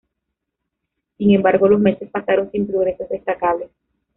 [1.19, 3.69] Sin embargo los meses pasaron sin progresos destacables.